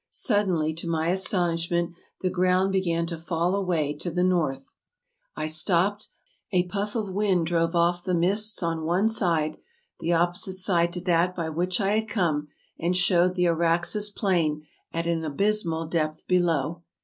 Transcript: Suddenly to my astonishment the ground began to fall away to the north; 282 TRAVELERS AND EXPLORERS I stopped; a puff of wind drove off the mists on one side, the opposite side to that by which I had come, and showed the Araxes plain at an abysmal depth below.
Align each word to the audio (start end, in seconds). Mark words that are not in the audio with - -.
Suddenly 0.09 0.73
to 0.77 0.87
my 0.89 1.09
astonishment 1.09 1.93
the 2.21 2.31
ground 2.31 2.71
began 2.71 3.05
to 3.05 3.19
fall 3.19 3.53
away 3.53 3.93
to 3.99 4.09
the 4.09 4.23
north; 4.23 4.73
282 5.37 5.65
TRAVELERS 5.67 6.09
AND 6.51 6.63
EXPLORERS 6.63 6.63
I 6.65 6.65
stopped; 6.65 6.65
a 6.65 6.69
puff 6.71 6.95
of 6.95 7.13
wind 7.13 7.45
drove 7.45 7.75
off 7.75 8.03
the 8.03 8.15
mists 8.15 8.63
on 8.63 8.81
one 8.83 9.07
side, 9.07 9.57
the 9.99 10.13
opposite 10.13 10.53
side 10.57 10.91
to 10.93 11.01
that 11.01 11.35
by 11.35 11.49
which 11.51 11.79
I 11.79 11.99
had 11.99 12.09
come, 12.09 12.47
and 12.79 12.97
showed 12.97 13.35
the 13.35 13.45
Araxes 13.47 14.09
plain 14.09 14.65
at 14.91 15.05
an 15.05 15.23
abysmal 15.23 15.85
depth 15.85 16.27
below. 16.27 16.81